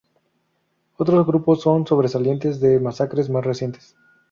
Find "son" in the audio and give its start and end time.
1.61-1.85